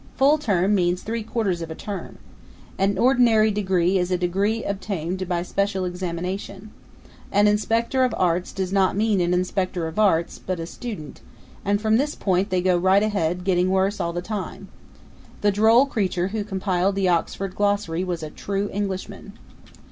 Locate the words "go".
12.63-12.79